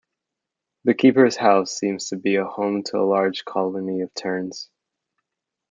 The 0.85 0.95
keeper's 0.95 1.35
house 1.37 1.77
seems 1.77 2.09
to 2.09 2.15
be 2.15 2.33
home 2.37 2.81
to 2.85 2.97
a 2.97 3.05
large 3.05 3.45
colony 3.45 4.01
of 4.01 4.11
terns. 4.15 4.71